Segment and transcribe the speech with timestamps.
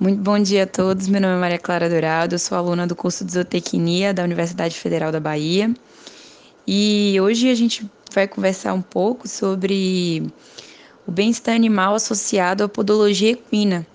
[0.00, 1.08] Muito bom dia a todos.
[1.08, 4.74] Meu nome é Maria Clara Dourado, eu sou aluna do curso de Zootecnia da Universidade
[4.74, 5.70] Federal da Bahia.
[6.66, 10.22] E hoje a gente vai conversar um pouco sobre
[11.06, 13.86] o bem-estar animal associado à podologia equina.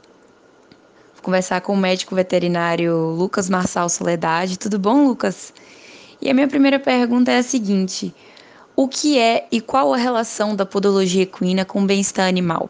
[1.15, 4.59] Vou conversar com o médico veterinário Lucas Marçal Soledade.
[4.59, 5.51] Tudo bom, Lucas?
[6.21, 8.13] E a minha primeira pergunta é a seguinte:
[8.75, 12.69] o que é e qual a relação da podologia equina com o bem-estar animal?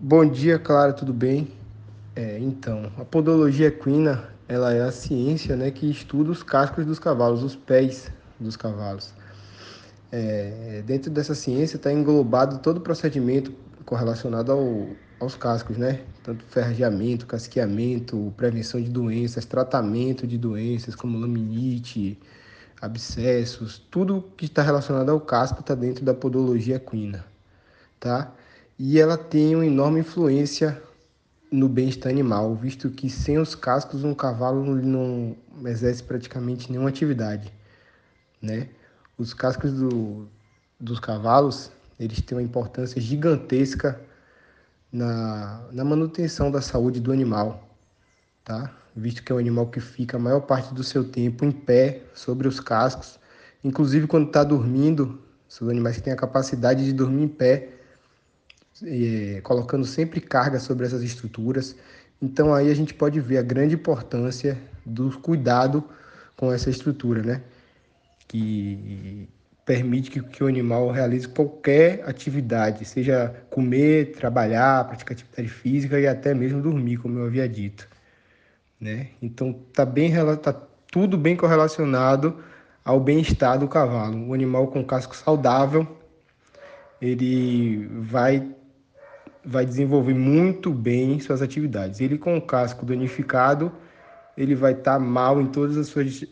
[0.00, 1.48] Bom dia, Clara, tudo bem?
[2.14, 7.00] É, então, a podologia equina ela é a ciência né, que estuda os cascos dos
[7.00, 8.08] cavalos, os pés
[8.38, 9.12] dos cavalos.
[10.12, 13.52] É, dentro dessa ciência está englobado todo o procedimento
[13.84, 14.86] correlacionado ao,
[15.18, 16.04] aos cascos, né?
[16.22, 22.16] Tanto ferrageamento, casqueamento, prevenção de doenças, tratamento de doenças como laminite,
[22.80, 27.26] abscessos, tudo que está relacionado ao casco está dentro da podologia equina,
[27.98, 28.32] tá?
[28.78, 30.80] E ela tem uma enorme influência
[31.50, 37.52] no bem-estar animal, visto que sem os cascos um cavalo não exerce praticamente nenhuma atividade,
[38.40, 38.68] né?
[39.16, 40.28] Os cascos do,
[40.78, 44.00] dos cavalos, eles têm uma importância gigantesca
[44.92, 47.68] na, na manutenção da saúde do animal,
[48.44, 48.72] tá?
[48.94, 52.02] Visto que é um animal que fica a maior parte do seu tempo em pé
[52.14, 53.18] sobre os cascos,
[53.64, 57.77] inclusive quando está dormindo, são animais que têm a capacidade de dormir em pé,
[58.84, 61.76] é, colocando sempre carga sobre essas estruturas.
[62.20, 65.84] Então aí a gente pode ver a grande importância do cuidado
[66.36, 67.42] com essa estrutura, né?
[68.26, 69.28] Que
[69.64, 76.06] permite que, que o animal realize qualquer atividade, seja comer, trabalhar, praticar atividade física e
[76.06, 77.88] até mesmo dormir, como eu havia dito,
[78.80, 79.08] né?
[79.20, 80.52] Então tá bem tá
[80.90, 82.42] tudo bem correlacionado
[82.84, 84.28] ao bem-estar do cavalo.
[84.28, 85.86] O animal com casco saudável,
[87.00, 88.56] ele vai
[89.44, 92.00] vai desenvolver muito bem suas atividades.
[92.00, 93.72] Ele com o casco danificado,
[94.36, 96.24] ele vai estar tá mal em todas as suas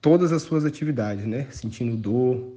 [0.00, 1.46] todas as suas atividades, né?
[1.50, 2.52] Sentindo dor.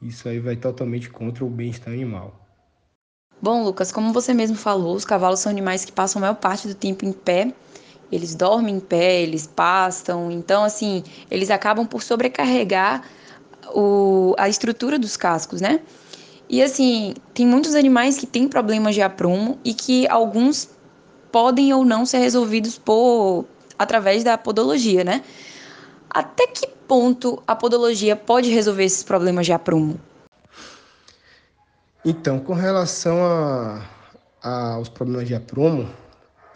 [0.00, 2.40] Isso aí vai totalmente contra o bem-estar animal.
[3.42, 6.66] Bom, Lucas, como você mesmo falou, os cavalos são animais que passam a maior parte
[6.68, 7.52] do tempo em pé.
[8.10, 13.04] Eles dormem em pé, eles pastam, então assim, eles acabam por sobrecarregar
[13.74, 15.80] o, a estrutura dos cascos, né?
[16.50, 20.68] E assim, tem muitos animais que têm problemas de aprumo e que alguns
[21.30, 23.44] podem ou não ser resolvidos por
[23.78, 25.22] através da podologia, né?
[26.10, 30.00] Até que ponto a podologia pode resolver esses problemas de aprumo?
[32.04, 33.86] Então, com relação a,
[34.42, 35.88] a, aos problemas de aprumo,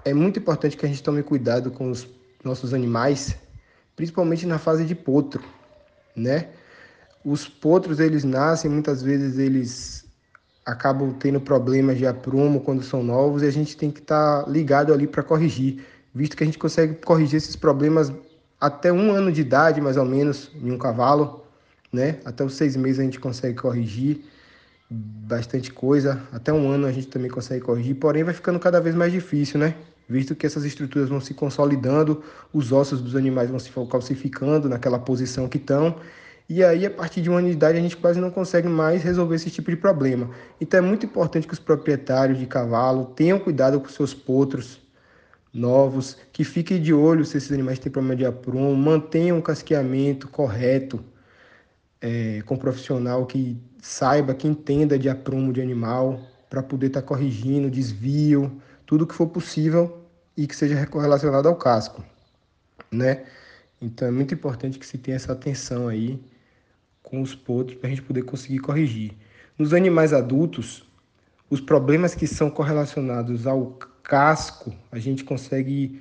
[0.05, 2.05] é muito importante que a gente tome cuidado com os
[2.43, 3.37] nossos animais,
[3.95, 5.45] principalmente na fase de potro,
[6.17, 6.49] né?
[7.25, 10.05] Os potros, eles nascem, muitas vezes eles
[10.65, 14.51] acabam tendo problemas de aprumo quando são novos e a gente tem que estar tá
[14.51, 18.13] ligado ali para corrigir, visto que a gente consegue corrigir esses problemas
[18.61, 21.45] até um ano de idade, mais ou menos, em um cavalo,
[21.93, 22.19] né?
[22.25, 24.25] Até os seis meses a gente consegue corrigir
[24.91, 28.95] bastante coisa, até um ano a gente também consegue corrigir, porém vai ficando cada vez
[28.95, 29.75] mais difícil, né?
[30.09, 34.99] Visto que essas estruturas vão se consolidando, os ossos dos animais vão se calcificando naquela
[34.99, 35.97] posição que estão
[36.49, 39.51] e aí, a partir de uma unidade, a gente quase não consegue mais resolver esse
[39.51, 40.31] tipo de problema.
[40.61, 44.79] Então, é muito importante que os proprietários de cavalo tenham cuidado com seus potros
[45.53, 50.29] novos, que fiquem de olho se esses animais têm problema de aprumo, mantenham um casqueamento
[50.29, 51.03] correto
[52.01, 57.01] é, com um profissional que saiba, que entenda de aprumo de animal, para poder estar
[57.01, 60.05] tá corrigindo desvio, tudo que for possível
[60.37, 62.05] e que seja relacionado ao casco,
[62.91, 63.25] né?
[63.81, 66.21] Então é muito importante que se tenha essa atenção aí
[67.05, 69.13] com os potros para a gente poder conseguir corrigir.
[69.57, 70.85] Nos animais adultos,
[71.49, 76.01] os problemas que são correlacionados ao casco, a gente consegue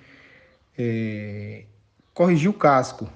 [0.76, 1.66] é,
[2.14, 3.08] corrigir o casco.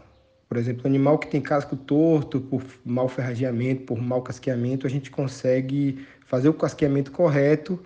[0.47, 5.09] Por exemplo, animal que tem casco torto por mau ferrageamento, por mau casqueamento, a gente
[5.09, 7.79] consegue fazer o casqueamento correto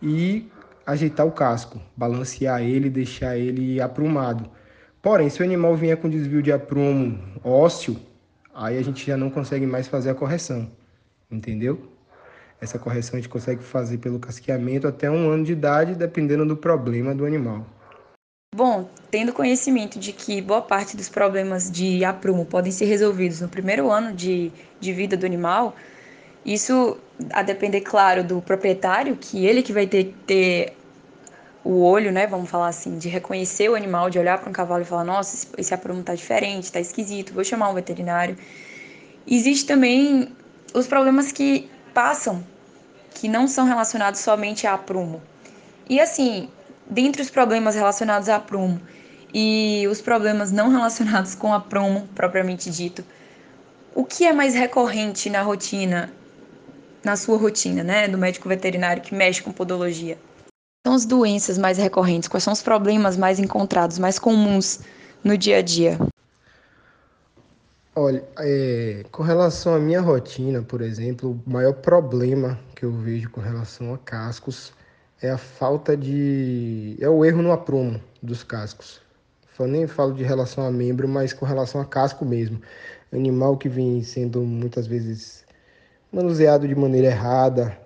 [0.00, 0.48] e
[0.86, 4.48] ajeitar o casco, balancear ele, deixar ele aprumado.
[5.02, 7.96] Porém, se o animal vier com desvio de aprumo ósseo,
[8.58, 10.68] aí a gente já não consegue mais fazer a correção,
[11.30, 11.90] entendeu?
[12.60, 16.56] Essa correção a gente consegue fazer pelo casqueamento até um ano de idade, dependendo do
[16.56, 17.64] problema do animal.
[18.52, 23.48] Bom, tendo conhecimento de que boa parte dos problemas de aprumo podem ser resolvidos no
[23.48, 24.50] primeiro ano de,
[24.80, 25.76] de vida do animal,
[26.44, 26.98] isso
[27.30, 30.72] a depender, claro, do proprietário, que ele que vai ter, ter
[31.68, 34.80] o olho, né, vamos falar assim, de reconhecer o animal, de olhar para um cavalo
[34.80, 38.38] e falar, nossa, esse aprumo está diferente, está esquisito, vou chamar um veterinário.
[39.26, 40.34] Existe também
[40.72, 42.42] os problemas que passam,
[43.10, 45.20] que não são relacionados somente a aprumo.
[45.90, 46.48] E assim,
[46.88, 48.80] dentre os problemas relacionados a prumo
[49.34, 53.04] e os problemas não relacionados com a promo propriamente dito,
[53.94, 56.10] o que é mais recorrente na rotina,
[57.04, 60.16] na sua rotina, né, do médico veterinário que mexe com podologia?
[60.88, 62.30] São as doenças mais recorrentes?
[62.30, 64.80] Quais são os problemas mais encontrados, mais comuns
[65.22, 65.98] no dia a dia?
[67.94, 73.28] Olha, é, com relação à minha rotina, por exemplo, o maior problema que eu vejo
[73.28, 74.72] com relação a cascos
[75.20, 76.96] é a falta de.
[76.98, 79.02] é o erro no aprumo dos cascos.
[79.58, 82.62] Eu nem falo de relação a membro, mas com relação a casco mesmo.
[83.12, 85.44] Animal que vem sendo muitas vezes
[86.10, 87.78] manuseado de maneira errada,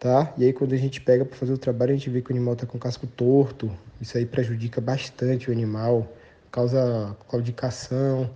[0.00, 0.32] tá?
[0.38, 2.34] E aí quando a gente pega para fazer o trabalho, a gente vê que o
[2.34, 3.70] animal está com o casco torto.
[4.00, 6.10] Isso aí prejudica bastante o animal,
[6.50, 8.30] causa claudicação,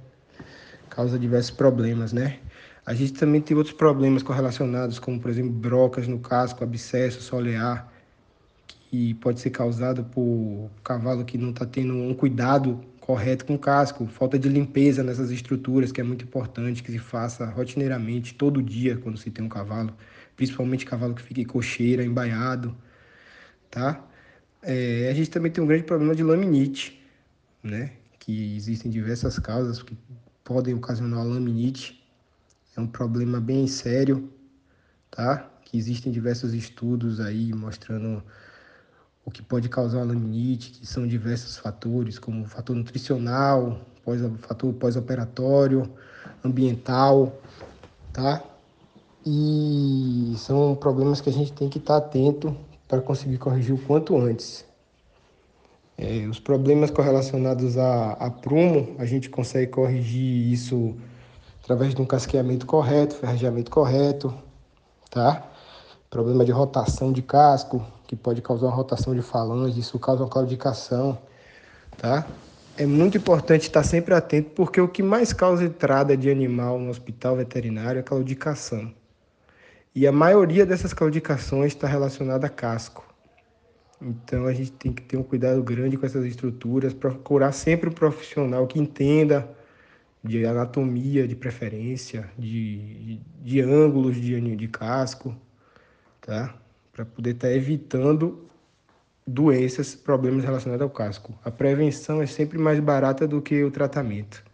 [0.91, 2.39] causa diversos problemas, né?
[2.87, 7.91] A gente também tem outros problemas correlacionados, como por exemplo brocas no casco, abscesso solear
[8.91, 14.07] que pode ser causado por cavalo que não está tendo um cuidado correto com casco,
[14.07, 18.97] falta de limpeza nessas estruturas, que é muito importante que se faça rotineiramente, todo dia,
[18.97, 19.95] quando se tem um cavalo,
[20.35, 22.75] principalmente cavalo que fique cocheira, embaiado,
[23.71, 24.03] tá?
[24.63, 26.99] É, a gente também tem um grande problema de laminite,
[27.63, 27.93] né?
[28.19, 29.95] Que existem diversas causas que
[30.43, 32.03] podem ocasionar laminite.
[32.75, 34.33] É um problema bem sério,
[35.11, 35.51] tá?
[35.63, 38.25] Que existem diversos estudos aí mostrando
[39.25, 44.73] o que pode causar uma laminite, que são diversos fatores, como fator nutricional, pós, fator
[44.75, 45.91] pós-operatório,
[46.45, 47.33] ambiental,
[48.13, 48.43] tá?
[49.27, 52.55] E são problemas que a gente tem que estar atento
[52.87, 54.65] para conseguir corrigir o quanto antes.
[55.97, 60.95] É, os problemas correlacionados a, a prumo, a gente consegue corrigir isso
[61.63, 64.35] através de um casqueamento correto, ferrageamento correto,
[65.11, 65.51] tá?
[66.11, 70.29] Problema de rotação de casco, que pode causar uma rotação de falange, isso causa uma
[70.29, 71.19] claudicação,
[71.97, 72.27] tá?
[72.77, 76.91] É muito importante estar sempre atento, porque o que mais causa entrada de animal no
[76.91, 78.93] hospital veterinário é claudicação.
[79.95, 83.05] E a maioria dessas claudicações está relacionada a casco.
[84.03, 87.93] Então a gente tem que ter um cuidado grande com essas estruturas, procurar sempre um
[87.93, 89.49] profissional que entenda
[90.23, 95.35] de anatomia, de preferência, de, de, de ângulos de, de casco,
[96.21, 96.55] tá?
[96.95, 98.49] Para poder estar tá evitando
[99.27, 101.35] doenças, problemas relacionados ao casco.
[101.45, 104.45] A prevenção é sempre mais barata do que o tratamento.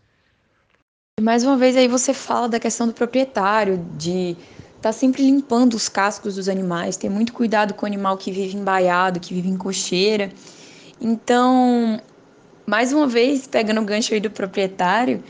[1.21, 5.75] Mais uma vez aí você fala da questão do proprietário, de estar tá sempre limpando
[5.75, 9.49] os cascos dos animais, ter muito cuidado com o animal que vive embaiado, que vive
[9.49, 10.33] em cocheira.
[10.99, 12.01] Então,
[12.67, 15.23] mais uma vez, pegando o gancho aí do proprietário,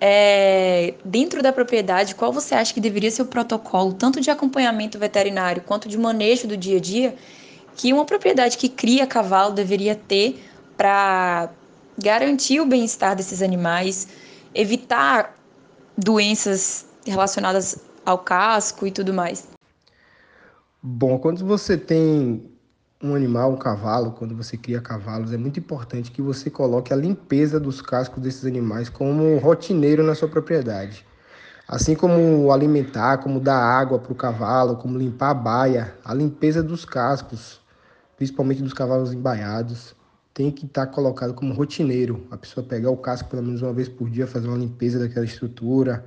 [0.00, 4.98] é, dentro da propriedade, qual você acha que deveria ser o protocolo, tanto de acompanhamento
[4.98, 7.14] veterinário quanto de manejo do dia a dia,
[7.74, 10.42] que uma propriedade que cria cavalo deveria ter
[10.76, 11.50] para
[11.98, 14.08] garantir o bem-estar desses animais,
[14.54, 15.36] evitar
[15.96, 19.48] doenças relacionadas ao casco e tudo mais?
[20.82, 22.50] Bom, quando você tem
[23.02, 26.96] um animal, um cavalo, quando você cria cavalos, é muito importante que você coloque a
[26.96, 31.06] limpeza dos cascos desses animais como rotineiro na sua propriedade.
[31.66, 36.62] Assim como alimentar, como dar água para o cavalo, como limpar a baia, a limpeza
[36.62, 37.60] dos cascos,
[38.16, 39.94] principalmente dos cavalos embaiados,
[40.34, 42.26] tem que estar tá colocado como rotineiro.
[42.30, 45.26] A pessoa pegar o casco pelo menos uma vez por dia, fazer uma limpeza daquela
[45.26, 46.04] estrutura,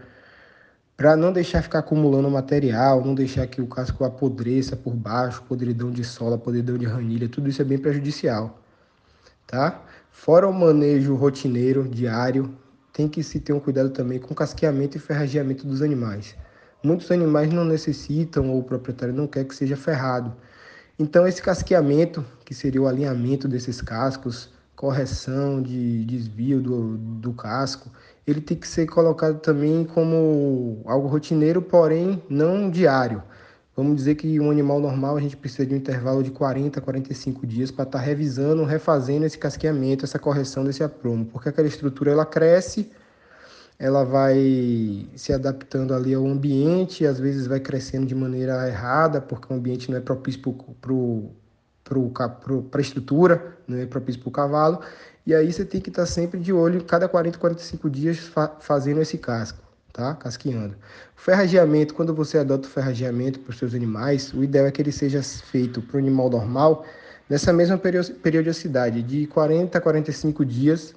[1.01, 5.89] para não deixar ficar acumulando material, não deixar que o casco apodreça por baixo, podridão
[5.89, 8.61] de sola, podridão de ranilha, tudo isso é bem prejudicial,
[9.47, 9.81] tá?
[10.11, 12.55] Fora o manejo rotineiro, diário,
[12.93, 16.35] tem que se ter um cuidado também com casqueamento e ferrageamento dos animais.
[16.83, 20.31] Muitos animais não necessitam ou o proprietário não quer que seja ferrado.
[20.99, 27.91] Então esse casqueamento, que seria o alinhamento desses cascos, correção de desvio do, do casco,
[28.25, 33.23] ele tem que ser colocado também como algo rotineiro, porém não diário.
[33.75, 36.81] Vamos dizer que um animal normal a gente precisa de um intervalo de 40 a
[36.81, 41.67] 45 dias para estar tá revisando, refazendo esse casqueamento, essa correção desse aprumo, porque aquela
[41.67, 42.91] estrutura ela cresce,
[43.79, 49.51] ela vai se adaptando ali ao ambiente, às vezes vai crescendo de maneira errada, porque
[49.51, 50.39] o ambiente não é propício
[51.83, 54.81] para a estrutura, não é propício para o cavalo,
[55.25, 59.01] e aí você tem que estar sempre de olho, cada 40, 45 dias, fa fazendo
[59.01, 59.59] esse casco,
[59.93, 60.15] tá?
[60.15, 60.75] Casqueando.
[61.15, 64.91] Ferrageamento, quando você adota o ferrageamento para os seus animais, o ideal é que ele
[64.91, 66.85] seja feito para o animal normal
[67.29, 70.93] nessa mesma periodicidade, de 40 a 45 dias,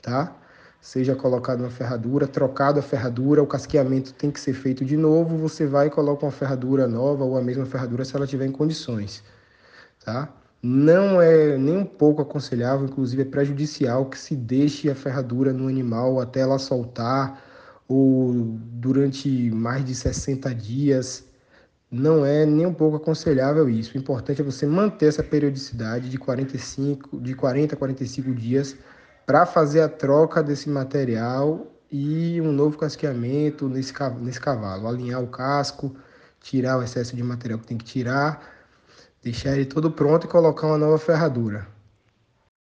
[0.00, 0.34] tá?
[0.80, 5.36] Seja colocado uma ferradura, trocado a ferradura, o casqueamento tem que ser feito de novo,
[5.36, 8.52] você vai e coloca uma ferradura nova ou a mesma ferradura se ela tiver em
[8.52, 9.22] condições,
[10.04, 10.32] tá?
[10.66, 15.68] Não é nem um pouco aconselhável, inclusive é prejudicial que se deixe a ferradura no
[15.68, 17.38] animal até ela soltar
[17.86, 21.22] ou durante mais de 60 dias.
[21.90, 23.94] Não é nem um pouco aconselhável isso.
[23.94, 28.74] O importante é você manter essa periodicidade de 45, de 40 a 45 dias
[29.26, 34.88] para fazer a troca desse material e um novo casqueamento nesse, nesse cavalo.
[34.88, 35.94] Alinhar o casco,
[36.40, 38.53] tirar o excesso de material que tem que tirar,
[39.24, 41.66] deixar ele todo pronto e colocar uma nova ferradura.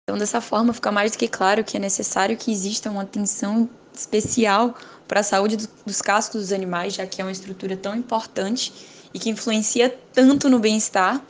[0.03, 3.69] Então, dessa forma, fica mais do que claro que é necessário que exista uma atenção
[3.93, 4.73] especial
[5.05, 8.73] para a saúde dos cascos dos animais, já que é uma estrutura tão importante
[9.13, 11.21] e que influencia tanto no bem-estar.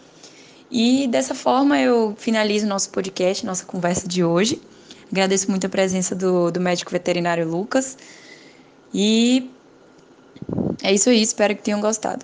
[0.69, 4.61] E dessa forma eu finalizo nosso podcast, nossa conversa de hoje.
[5.11, 7.97] Agradeço muito a presença do, do médico veterinário Lucas.
[8.93, 9.49] E
[10.83, 12.15] é isso aí, espero que tenham gostado.